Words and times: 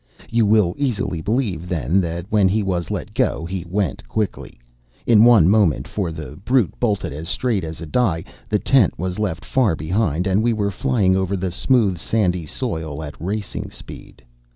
You 0.31 0.47
will 0.47 0.73
easily 0.79 1.21
believe, 1.21 1.69
then, 1.69 2.01
that 2.01 2.25
when 2.31 2.47
he 2.47 2.63
was 2.63 2.89
let 2.89 3.13
go 3.13 3.45
he 3.45 3.67
went 3.69 4.07
quickly. 4.07 4.57
In 5.05 5.23
one 5.23 5.47
moment, 5.47 5.87
for 5.87 6.11
the 6.11 6.35
brute 6.43 6.73
bolted 6.79 7.13
as 7.13 7.29
straight 7.29 7.63
as 7.63 7.81
a 7.81 7.85
die, 7.85 8.23
the 8.49 8.57
tent 8.57 8.97
was 8.97 9.19
left 9.19 9.45
far 9.45 9.75
behind, 9.75 10.25
and 10.25 10.41
we 10.41 10.53
were 10.53 10.71
flying 10.71 11.15
over 11.15 11.37
the 11.37 11.51
smooth 11.51 11.99
sandy 11.99 12.47
soil 12.47 13.03
at 13.03 13.13
racing 13.21 13.69
speed. 13.69 14.23